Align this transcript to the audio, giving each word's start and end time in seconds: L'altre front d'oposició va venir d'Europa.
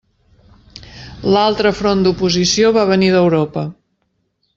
L'altre 1.35 1.73
front 1.81 2.01
d'oposició 2.07 2.71
va 2.79 2.87
venir 2.93 3.11
d'Europa. 3.17 3.67